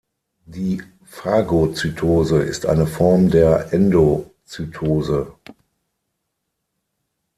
Die 0.47 0.81
Phagozytose 1.03 2.41
ist 2.41 2.65
eine 2.65 2.87
Form 2.87 3.29
der 3.29 3.71
Endozytose. 3.71 5.35